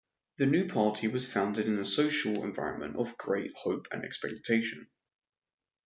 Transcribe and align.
The 0.37 0.47
new 0.47 0.67
party 0.67 1.07
was 1.07 1.31
founded 1.31 1.67
in 1.67 1.77
a 1.77 1.85
social 1.85 2.43
environment 2.43 2.95
of 2.95 3.19
great 3.19 3.51
hope 3.55 3.87
and 3.91 4.03
expectation. 4.03 4.89